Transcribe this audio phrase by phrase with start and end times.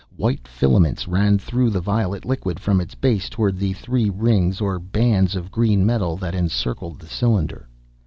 [0.15, 4.79] White filaments ran through the violet liquid from its base toward the three rings or
[4.79, 7.69] bands of green metal that encircled the cylinder.